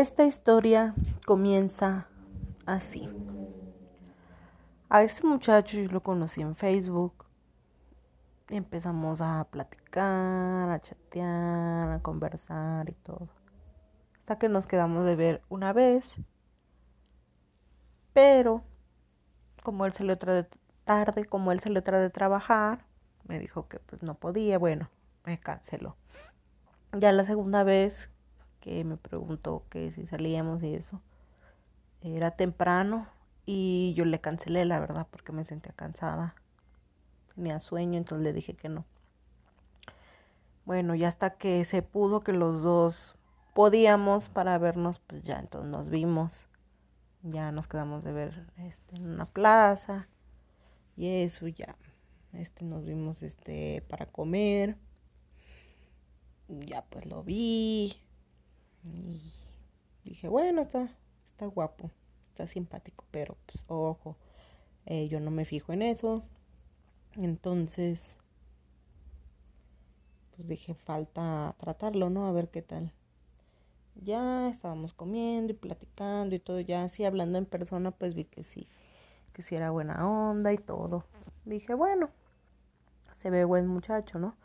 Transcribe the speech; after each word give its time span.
Esta 0.00 0.24
historia 0.24 0.94
comienza 1.26 2.06
así. 2.64 3.06
A 4.88 5.02
este 5.02 5.26
muchacho 5.26 5.78
yo 5.78 5.90
lo 5.90 6.02
conocí 6.02 6.40
en 6.40 6.56
Facebook. 6.56 7.26
Empezamos 8.48 9.20
a 9.20 9.46
platicar, 9.50 10.70
a 10.70 10.80
chatear, 10.80 11.90
a 11.92 12.00
conversar 12.00 12.88
y 12.88 12.92
todo. 12.92 13.28
Hasta 14.20 14.38
que 14.38 14.48
nos 14.48 14.66
quedamos 14.66 15.04
de 15.04 15.16
ver 15.16 15.42
una 15.50 15.74
vez. 15.74 16.16
Pero, 18.14 18.64
como 19.62 19.84
él 19.84 19.92
salió 19.92 20.14
otra 20.14 20.32
de 20.32 20.46
tarde, 20.86 21.26
como 21.26 21.52
él 21.52 21.60
salió 21.60 21.80
otra 21.80 22.00
de 22.00 22.08
trabajar, 22.08 22.86
me 23.24 23.38
dijo 23.38 23.68
que 23.68 23.80
pues 23.80 24.02
no 24.02 24.14
podía. 24.14 24.56
Bueno, 24.56 24.88
me 25.26 25.38
canceló. 25.38 25.94
Ya 26.98 27.12
la 27.12 27.24
segunda 27.24 27.64
vez 27.64 28.08
que 28.60 28.84
me 28.84 28.96
preguntó 28.96 29.64
que 29.70 29.90
si 29.90 30.06
salíamos 30.06 30.62
y 30.62 30.74
eso, 30.74 31.00
era 32.02 32.30
temprano 32.32 33.08
y 33.46 33.92
yo 33.94 34.04
le 34.04 34.20
cancelé 34.20 34.64
la 34.64 34.78
verdad 34.78 35.06
porque 35.10 35.32
me 35.32 35.44
sentía 35.44 35.72
cansada. 35.72 36.34
Tenía 37.34 37.60
sueño, 37.60 37.98
entonces 37.98 38.24
le 38.24 38.32
dije 38.32 38.54
que 38.54 38.68
no. 38.68 38.84
Bueno, 40.64 40.94
ya 40.94 41.08
hasta 41.08 41.30
que 41.30 41.64
se 41.64 41.82
pudo 41.82 42.20
que 42.20 42.32
los 42.32 42.62
dos 42.62 43.16
podíamos 43.54 44.28
para 44.28 44.56
vernos, 44.58 45.00
pues 45.00 45.22
ya 45.22 45.38
entonces 45.38 45.70
nos 45.70 45.90
vimos. 45.90 46.46
Ya 47.22 47.52
nos 47.52 47.66
quedamos 47.66 48.04
de 48.04 48.12
ver 48.12 48.46
este, 48.56 48.96
en 48.96 49.06
una 49.06 49.26
plaza 49.26 50.08
y 50.96 51.08
eso 51.08 51.48
ya. 51.48 51.76
Este 52.32 52.64
nos 52.64 52.84
vimos 52.84 53.22
este 53.22 53.82
para 53.88 54.06
comer 54.06 54.76
ya 56.50 56.82
pues 56.82 57.06
lo 57.06 57.22
vi 57.22 57.96
y 58.84 59.20
dije, 60.04 60.28
bueno, 60.28 60.62
está, 60.62 60.88
está 61.24 61.46
guapo, 61.46 61.90
está 62.28 62.46
simpático, 62.46 63.04
pero 63.10 63.36
pues 63.46 63.64
ojo, 63.68 64.16
eh, 64.86 65.08
yo 65.08 65.20
no 65.20 65.30
me 65.30 65.44
fijo 65.44 65.72
en 65.72 65.82
eso. 65.82 66.22
Entonces, 67.16 68.16
pues 70.36 70.48
dije, 70.48 70.74
falta 70.74 71.54
tratarlo, 71.58 72.08
¿no? 72.10 72.26
A 72.26 72.32
ver 72.32 72.48
qué 72.48 72.62
tal. 72.62 72.92
Ya 73.96 74.48
estábamos 74.48 74.94
comiendo 74.94 75.52
y 75.52 75.56
platicando 75.56 76.34
y 76.34 76.38
todo, 76.38 76.60
ya 76.60 76.84
así 76.84 77.04
hablando 77.04 77.38
en 77.38 77.46
persona, 77.46 77.90
pues 77.90 78.14
vi 78.14 78.24
que 78.24 78.42
sí, 78.42 78.66
que 79.32 79.42
sí 79.42 79.56
era 79.56 79.70
buena 79.70 80.08
onda 80.08 80.52
y 80.52 80.58
todo. 80.58 81.04
Dije, 81.44 81.74
bueno, 81.74 82.10
se 83.16 83.30
ve 83.30 83.44
buen 83.44 83.66
muchacho, 83.66 84.18
¿no? 84.18 84.36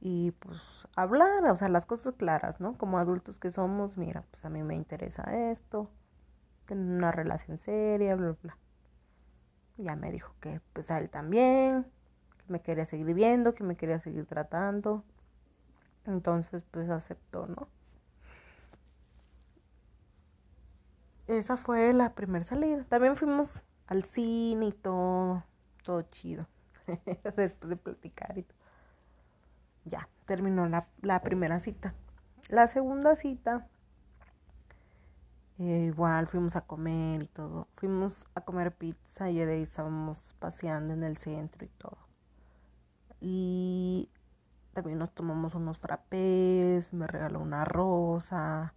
Y 0.00 0.30
pues 0.32 0.88
hablar, 0.96 1.44
o 1.50 1.56
sea, 1.56 1.68
las 1.68 1.86
cosas 1.86 2.14
claras, 2.14 2.60
¿no? 2.60 2.76
Como 2.78 2.98
adultos 2.98 3.38
que 3.38 3.50
somos, 3.50 3.98
mira, 3.98 4.24
pues 4.30 4.44
a 4.44 4.48
mí 4.50 4.62
me 4.62 4.74
interesa 4.74 5.22
esto, 5.50 5.90
tener 6.66 6.96
una 6.96 7.12
relación 7.12 7.58
seria, 7.58 8.16
bla, 8.16 8.34
bla. 8.42 8.56
Ya 9.76 9.96
me 9.96 10.10
dijo 10.10 10.34
que 10.40 10.60
pues 10.72 10.90
a 10.90 10.98
él 10.98 11.10
también, 11.10 11.86
que 12.38 12.52
me 12.52 12.60
quería 12.62 12.86
seguir 12.86 13.14
viendo, 13.14 13.54
que 13.54 13.64
me 13.64 13.76
quería 13.76 14.00
seguir 14.00 14.26
tratando. 14.26 15.04
Entonces, 16.06 16.64
pues 16.70 16.88
aceptó, 16.90 17.46
¿no? 17.46 17.68
Esa 21.26 21.56
fue 21.56 21.92
la 21.92 22.14
primera 22.14 22.44
salida. 22.44 22.84
También 22.88 23.16
fuimos 23.16 23.64
al 23.86 24.04
cine 24.04 24.68
y 24.68 24.72
todo, 24.72 25.44
todo 25.84 26.02
chido. 26.02 26.46
Después 27.36 27.70
de 27.70 27.76
platicar 27.76 28.36
y 28.38 28.42
todo 28.42 28.59
ya 29.84 30.08
terminó 30.26 30.68
la, 30.68 31.22
primera 31.22 31.60
cita. 31.60 31.94
La 32.50 32.66
segunda 32.66 33.16
cita, 33.16 33.66
eh, 35.58 35.86
igual 35.86 36.26
fuimos 36.26 36.56
a 36.56 36.62
comer 36.62 37.22
y 37.22 37.26
todo. 37.26 37.68
Fuimos 37.74 38.26
a 38.34 38.42
comer 38.42 38.72
pizza 38.72 39.30
y 39.30 39.38
de 39.38 39.52
ahí 39.52 39.62
estábamos 39.62 40.34
paseando 40.38 40.94
en 40.94 41.02
el 41.02 41.16
centro 41.16 41.64
y 41.64 41.68
todo. 41.68 41.98
Y 43.20 44.08
también 44.72 44.98
nos 44.98 45.12
tomamos 45.12 45.54
unos 45.54 45.78
frappés, 45.78 46.92
me 46.92 47.06
regaló 47.06 47.40
una 47.40 47.64
rosa, 47.64 48.74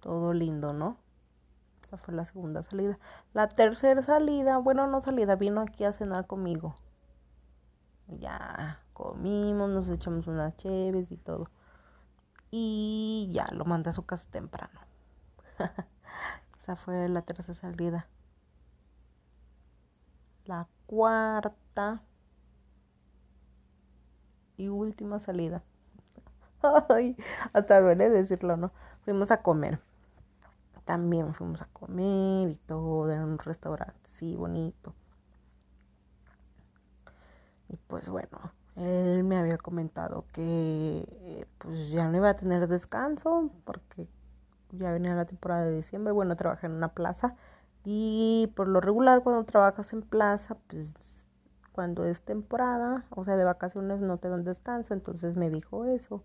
todo 0.00 0.32
lindo, 0.32 0.72
¿no? 0.72 0.98
Esa 1.84 1.96
fue 1.96 2.14
la 2.14 2.24
segunda 2.24 2.62
salida. 2.62 2.98
La 3.32 3.48
tercera 3.48 4.02
salida, 4.02 4.58
bueno, 4.58 4.86
no 4.86 5.00
salida, 5.02 5.36
vino 5.36 5.60
aquí 5.60 5.84
a 5.84 5.92
cenar 5.92 6.26
conmigo. 6.26 6.76
Ya 8.08 8.80
comimos, 8.96 9.68
nos 9.68 9.90
echamos 9.90 10.26
unas 10.26 10.56
cheves 10.56 11.12
y 11.12 11.18
todo. 11.18 11.50
Y 12.50 13.28
ya 13.30 13.46
lo 13.52 13.66
mandé 13.66 13.90
a 13.90 13.92
su 13.92 14.06
casa 14.06 14.26
temprano. 14.30 14.80
Esa 16.62 16.76
fue 16.76 17.06
la 17.10 17.20
tercera 17.20 17.52
salida. 17.54 18.08
La 20.46 20.66
cuarta 20.86 22.00
y 24.56 24.68
última 24.68 25.18
salida. 25.18 25.62
Ay, 26.88 27.16
hasta 27.52 27.82
duele 27.82 28.08
decirlo, 28.08 28.56
¿no? 28.56 28.72
Fuimos 29.02 29.30
a 29.30 29.42
comer. 29.42 29.78
También 30.86 31.34
fuimos 31.34 31.60
a 31.60 31.66
comer 31.66 32.48
y 32.48 32.56
todo 32.66 33.12
en 33.12 33.20
un 33.20 33.38
restaurante, 33.38 34.08
sí, 34.14 34.36
bonito. 34.36 34.94
Y 37.68 37.76
pues 37.76 38.08
bueno, 38.08 38.38
él 38.76 39.24
me 39.24 39.38
había 39.38 39.58
comentado 39.58 40.26
que 40.32 41.06
eh, 41.10 41.46
pues 41.58 41.90
ya 41.90 42.08
no 42.08 42.18
iba 42.18 42.30
a 42.30 42.36
tener 42.36 42.68
descanso 42.68 43.50
porque 43.64 44.06
ya 44.72 44.92
venía 44.92 45.14
la 45.14 45.24
temporada 45.24 45.64
de 45.64 45.76
diciembre. 45.76 46.12
Bueno, 46.12 46.36
trabajé 46.36 46.66
en 46.66 46.72
una 46.72 46.88
plaza 46.88 47.34
y 47.84 48.52
por 48.56 48.68
lo 48.68 48.80
regular 48.80 49.22
cuando 49.22 49.44
trabajas 49.44 49.92
en 49.92 50.02
plaza, 50.02 50.56
pues 50.68 51.26
cuando 51.72 52.04
es 52.06 52.22
temporada, 52.22 53.04
o 53.10 53.24
sea, 53.24 53.36
de 53.36 53.44
vacaciones 53.44 54.00
no 54.00 54.18
te 54.18 54.28
dan 54.28 54.44
descanso. 54.44 54.94
Entonces 54.94 55.36
me 55.36 55.50
dijo 55.50 55.84
eso, 55.86 56.22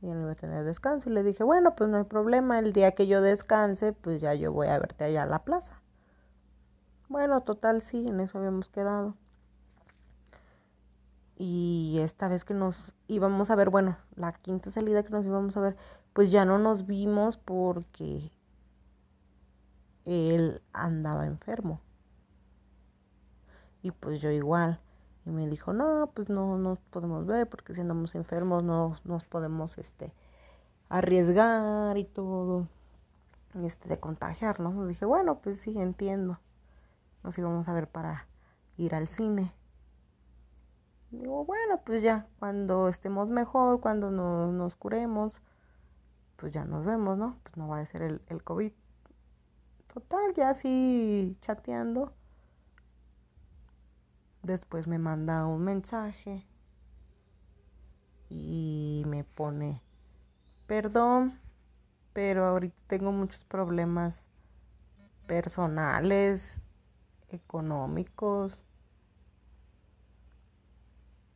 que 0.00 0.06
ya 0.08 0.14
no 0.14 0.22
iba 0.22 0.32
a 0.32 0.34
tener 0.34 0.64
descanso. 0.64 1.10
Y 1.10 1.12
le 1.12 1.22
dije, 1.22 1.44
bueno, 1.44 1.74
pues 1.76 1.90
no 1.90 1.98
hay 1.98 2.04
problema, 2.04 2.58
el 2.58 2.72
día 2.72 2.92
que 2.92 3.06
yo 3.06 3.22
descanse, 3.22 3.92
pues 3.92 4.20
ya 4.20 4.34
yo 4.34 4.52
voy 4.52 4.68
a 4.68 4.78
verte 4.78 5.04
allá 5.04 5.24
a 5.24 5.26
la 5.26 5.40
plaza. 5.44 5.80
Bueno, 7.08 7.42
total, 7.42 7.82
sí, 7.82 8.06
en 8.06 8.20
eso 8.20 8.38
habíamos 8.38 8.68
quedado. 8.68 9.14
Y 11.40 11.98
esta 12.00 12.26
vez 12.26 12.44
que 12.44 12.52
nos 12.52 12.94
íbamos 13.06 13.50
a 13.50 13.54
ver, 13.54 13.70
bueno, 13.70 13.96
la 14.16 14.32
quinta 14.32 14.72
salida 14.72 15.04
que 15.04 15.10
nos 15.10 15.24
íbamos 15.24 15.56
a 15.56 15.60
ver, 15.60 15.76
pues 16.12 16.32
ya 16.32 16.44
no 16.44 16.58
nos 16.58 16.84
vimos 16.86 17.36
porque 17.36 18.32
él 20.04 20.60
andaba 20.72 21.26
enfermo. 21.26 21.80
Y 23.82 23.92
pues 23.92 24.20
yo 24.20 24.30
igual. 24.32 24.80
Y 25.26 25.30
me 25.30 25.46
dijo, 25.46 25.72
no, 25.72 26.10
pues 26.12 26.28
no 26.28 26.58
nos 26.58 26.80
podemos 26.80 27.24
ver 27.24 27.48
porque 27.48 27.72
si 27.72 27.82
andamos 27.82 28.16
enfermos 28.16 28.64
no 28.64 28.96
nos 29.04 29.24
podemos 29.24 29.78
este, 29.78 30.12
arriesgar 30.88 31.96
y 31.98 32.04
todo. 32.04 32.66
Este, 33.54 33.88
de 33.88 34.00
contagiarnos. 34.00 34.74
Nos 34.74 34.88
dije, 34.88 35.04
bueno, 35.04 35.38
pues 35.38 35.60
sí, 35.60 35.78
entiendo. 35.78 36.40
Nos 37.22 37.38
íbamos 37.38 37.68
a 37.68 37.74
ver 37.74 37.88
para 37.88 38.26
ir 38.76 38.96
al 38.96 39.06
cine. 39.06 39.52
Digo, 41.10 41.44
bueno, 41.44 41.80
pues 41.84 42.02
ya, 42.02 42.26
cuando 42.38 42.88
estemos 42.88 43.28
mejor, 43.28 43.80
cuando 43.80 44.10
nos 44.10 44.76
curemos, 44.76 45.40
pues 46.36 46.52
ya 46.52 46.64
nos 46.64 46.84
vemos, 46.84 47.16
¿no? 47.16 47.38
Pues 47.42 47.56
no 47.56 47.68
va 47.68 47.80
a 47.80 47.86
ser 47.86 48.02
el, 48.02 48.20
el 48.28 48.42
COVID. 48.42 48.72
Total, 49.92 50.34
ya 50.34 50.50
así 50.50 51.36
chateando. 51.40 52.12
Después 54.42 54.86
me 54.86 54.98
manda 54.98 55.46
un 55.46 55.64
mensaje 55.64 56.46
y 58.28 59.02
me 59.06 59.24
pone, 59.24 59.82
perdón, 60.66 61.38
pero 62.12 62.46
ahorita 62.46 62.76
tengo 62.86 63.12
muchos 63.12 63.44
problemas 63.44 64.22
personales, 65.26 66.60
económicos, 67.30 68.64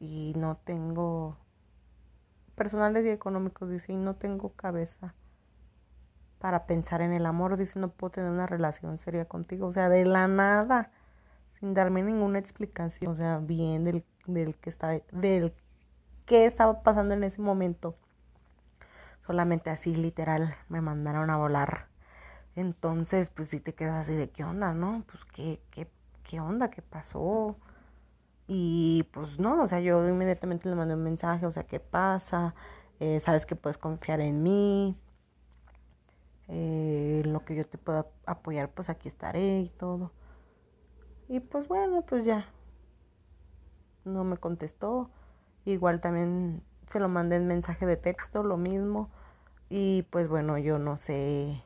y 0.03 0.35
no 0.37 0.57
tengo 0.57 1.37
personales 2.57 3.07
y 3.07 3.11
económicos, 3.11 3.71
dice, 3.71 3.93
y 3.93 3.97
no 3.97 4.17
tengo 4.17 4.51
cabeza 4.55 5.15
para 6.41 6.67
pensar 6.67 7.03
en 7.03 7.13
el 7.13 7.25
amor, 7.25 7.57
dice, 7.57 7.79
no 7.79 7.89
puedo 7.93 8.11
tener 8.11 8.31
una 8.33 8.49
relación 8.49 8.99
seria 8.99 9.27
contigo, 9.27 9.69
o 9.69 9.73
sea, 9.73 9.89
de 9.89 10.05
la 10.05 10.27
nada, 10.27 10.91
sin 11.61 11.73
darme 11.73 12.03
ninguna 12.03 12.41
explicación, 12.41 13.13
o 13.13 13.17
sea, 13.17 13.39
bien 13.39 13.85
del, 13.85 14.05
del 14.27 14.57
que 14.57 14.71
está, 14.71 14.89
del 15.13 15.53
que 16.27 16.47
estaba 16.47 16.83
pasando 16.83 17.15
en 17.15 17.23
ese 17.23 17.41
momento. 17.41 17.97
Solamente 19.25 19.71
así, 19.71 19.95
literal, 19.95 20.57
me 20.69 20.81
mandaron 20.81 21.31
a 21.31 21.37
volar. 21.37 21.87
Entonces, 22.57 23.31
pues 23.31 23.51
sí 23.51 23.61
te 23.61 23.75
quedas 23.75 24.01
así 24.01 24.15
de 24.15 24.31
qué 24.31 24.43
onda, 24.43 24.75
¿no? 24.75 25.05
Pues 25.07 25.25
qué, 25.27 25.61
qué, 25.71 25.89
qué 26.25 26.41
onda, 26.41 26.71
qué 26.71 26.83
pasó. 26.83 27.57
Y 28.55 29.05
pues 29.13 29.39
no, 29.39 29.63
o 29.63 29.69
sea, 29.69 29.81
yo 29.81 30.07
inmediatamente 30.09 30.69
le 30.69 30.75
mandé 30.77 30.95
un 30.95 31.03
mensaje, 31.05 31.47
o 31.47 31.53
sea, 31.53 31.65
¿qué 31.65 31.81
pasa? 31.81 32.55
Eh, 33.01 33.21
sabes 33.21 33.47
que 33.47 33.57
puedes 33.57 33.79
confiar 33.79 34.21
en 34.21 34.43
mí. 34.43 34.97
eh, 36.49 37.23
lo 37.27 37.45
que 37.45 37.55
yo 37.55 37.65
te 37.65 37.79
pueda 37.79 38.07
apoyar, 38.27 38.71
pues 38.71 38.89
aquí 38.91 39.09
estaré 39.09 39.61
y 39.61 39.69
todo. 39.71 40.13
Y 41.29 41.41
pues 41.41 41.67
bueno, 41.69 42.03
pues 42.03 42.25
ya. 42.25 42.47
No 44.05 44.25
me 44.25 44.37
contestó. 44.37 45.11
Igual 45.65 46.01
también 46.01 46.63
se 46.89 47.01
lo 47.01 47.09
mandé 47.09 47.37
en 47.37 47.47
mensaje 47.47 47.87
de 47.87 47.97
texto, 47.97 48.43
lo 48.43 48.57
mismo. 48.57 49.11
Y 49.71 50.03
pues 50.11 50.29
bueno, 50.29 50.59
yo 50.59 50.79
no 50.79 50.97
sé 50.97 51.63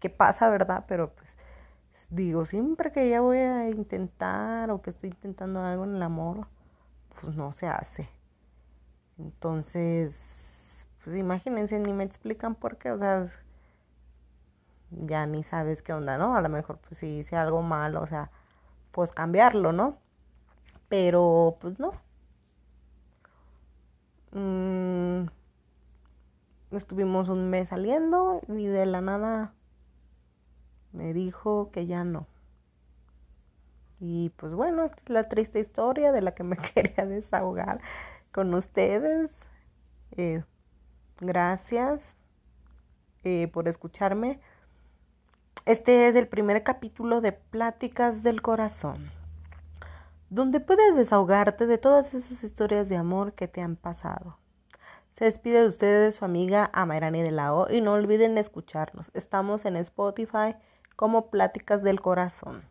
qué 0.00 0.10
pasa, 0.10 0.48
¿verdad? 0.50 0.84
Pero 0.88 1.12
pues 1.14 1.28
digo, 2.10 2.46
siempre 2.46 2.92
que 2.92 3.08
ya 3.08 3.20
voy 3.20 3.38
a 3.38 3.70
intentar 3.70 4.70
o 4.70 4.82
que 4.82 4.90
estoy 4.90 5.10
intentando 5.10 5.60
algo 5.60 5.84
en 5.84 5.96
el 5.96 6.02
amor, 6.02 6.46
pues 7.20 7.36
no 7.36 7.52
se 7.52 7.66
hace. 7.66 8.08
Entonces, 9.18 10.14
pues 11.04 11.16
imagínense, 11.16 11.78
ni 11.78 11.92
me 11.92 12.04
explican 12.04 12.54
por 12.54 12.78
qué, 12.78 12.90
o 12.92 12.98
sea, 12.98 13.26
ya 14.90 15.26
ni 15.26 15.42
sabes 15.44 15.82
qué 15.82 15.92
onda, 15.92 16.18
¿no? 16.18 16.36
A 16.36 16.40
lo 16.42 16.48
mejor 16.48 16.78
pues 16.78 16.98
si 16.98 17.06
hice 17.18 17.36
algo 17.36 17.62
malo, 17.62 18.02
o 18.02 18.06
sea, 18.06 18.30
pues 18.92 19.12
cambiarlo, 19.12 19.72
¿no? 19.72 19.98
Pero 20.88 21.56
pues 21.60 21.78
no. 21.80 21.92
Mm, 24.32 25.28
estuvimos 26.72 27.28
un 27.28 27.48
mes 27.50 27.68
saliendo 27.70 28.40
y 28.48 28.66
de 28.66 28.86
la 28.86 29.00
nada 29.00 29.52
me 30.96 31.12
dijo 31.12 31.70
que 31.70 31.86
ya 31.86 32.04
no. 32.04 32.26
Y 34.00 34.30
pues 34.30 34.52
bueno, 34.54 34.84
esta 34.84 35.00
es 35.00 35.10
la 35.10 35.28
triste 35.28 35.60
historia 35.60 36.12
de 36.12 36.22
la 36.22 36.34
que 36.34 36.42
me 36.42 36.56
quería 36.74 37.06
desahogar 37.06 37.80
con 38.32 38.52
ustedes. 38.54 39.30
Eh, 40.16 40.42
gracias 41.20 42.14
eh, 43.24 43.48
por 43.52 43.68
escucharme. 43.68 44.40
Este 45.64 46.08
es 46.08 46.16
el 46.16 46.28
primer 46.28 46.62
capítulo 46.62 47.20
de 47.20 47.32
Pláticas 47.32 48.22
del 48.22 48.40
Corazón, 48.40 49.10
donde 50.30 50.60
puedes 50.60 50.94
desahogarte 50.94 51.66
de 51.66 51.78
todas 51.78 52.14
esas 52.14 52.44
historias 52.44 52.88
de 52.88 52.96
amor 52.96 53.32
que 53.32 53.48
te 53.48 53.62
han 53.62 53.74
pasado. 53.74 54.38
Se 55.18 55.24
despide 55.24 55.62
de 55.62 55.68
ustedes 55.68 56.16
su 56.16 56.24
amiga 56.24 56.70
Amairani 56.74 57.22
de 57.22 57.30
la 57.30 57.54
O 57.54 57.72
y 57.72 57.80
no 57.80 57.94
olviden 57.94 58.36
escucharnos. 58.36 59.10
Estamos 59.14 59.64
en 59.64 59.76
Spotify 59.76 60.54
como 60.96 61.30
Pláticas 61.30 61.82
del 61.82 62.00
Corazón. 62.00 62.64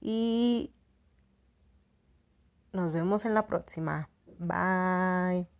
Y 0.00 0.74
nos 2.72 2.92
vemos 2.92 3.24
en 3.24 3.34
la 3.34 3.46
próxima. 3.46 4.08
Bye. 4.38 5.53